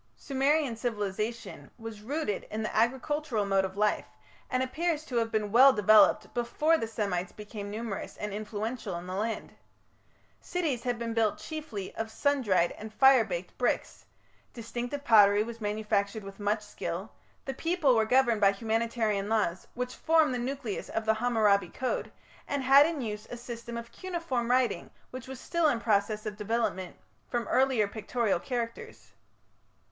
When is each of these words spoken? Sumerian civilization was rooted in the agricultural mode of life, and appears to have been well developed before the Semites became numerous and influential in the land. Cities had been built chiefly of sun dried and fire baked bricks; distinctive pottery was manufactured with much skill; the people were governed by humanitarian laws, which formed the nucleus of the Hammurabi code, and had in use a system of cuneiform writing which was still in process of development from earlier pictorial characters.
Sumerian 0.17 0.75
civilization 0.75 1.69
was 1.77 2.01
rooted 2.01 2.47
in 2.49 2.63
the 2.63 2.75
agricultural 2.75 3.45
mode 3.45 3.63
of 3.65 3.77
life, 3.77 4.07
and 4.49 4.63
appears 4.63 5.05
to 5.05 5.17
have 5.17 5.31
been 5.31 5.51
well 5.51 5.71
developed 5.73 6.33
before 6.33 6.75
the 6.75 6.87
Semites 6.87 7.31
became 7.31 7.69
numerous 7.69 8.17
and 8.17 8.33
influential 8.33 8.95
in 8.95 9.05
the 9.05 9.13
land. 9.13 9.53
Cities 10.39 10.81
had 10.81 10.97
been 10.97 11.13
built 11.13 11.37
chiefly 11.37 11.93
of 11.95 12.09
sun 12.09 12.41
dried 12.41 12.71
and 12.79 12.91
fire 12.91 13.23
baked 13.23 13.55
bricks; 13.59 14.03
distinctive 14.55 15.03
pottery 15.03 15.43
was 15.43 15.61
manufactured 15.61 16.23
with 16.23 16.39
much 16.39 16.63
skill; 16.63 17.11
the 17.45 17.53
people 17.53 17.95
were 17.95 18.03
governed 18.03 18.41
by 18.41 18.51
humanitarian 18.53 19.29
laws, 19.29 19.67
which 19.75 19.93
formed 19.93 20.33
the 20.33 20.39
nucleus 20.39 20.89
of 20.89 21.05
the 21.05 21.13
Hammurabi 21.13 21.69
code, 21.69 22.11
and 22.47 22.63
had 22.63 22.87
in 22.87 23.01
use 23.01 23.27
a 23.29 23.37
system 23.37 23.77
of 23.77 23.91
cuneiform 23.91 24.49
writing 24.49 24.89
which 25.11 25.27
was 25.27 25.39
still 25.39 25.67
in 25.67 25.79
process 25.79 26.25
of 26.25 26.37
development 26.37 26.95
from 27.27 27.47
earlier 27.49 27.87
pictorial 27.87 28.39
characters. 28.39 29.11